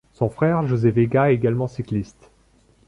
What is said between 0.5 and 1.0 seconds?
José